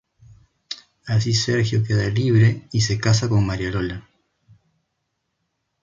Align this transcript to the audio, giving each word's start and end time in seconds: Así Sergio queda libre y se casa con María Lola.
Así 1.05 1.35
Sergio 1.35 1.83
queda 1.83 2.07
libre 2.09 2.67
y 2.71 2.81
se 2.81 2.97
casa 2.99 3.29
con 3.29 3.45
María 3.45 3.69
Lola. 3.69 4.09